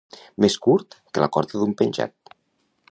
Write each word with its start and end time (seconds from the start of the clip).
Més 0.45 0.55
curt 0.67 0.97
que 1.17 1.23
la 1.25 1.29
corda 1.37 1.63
d'un 1.65 1.79
penjat. 1.83 2.37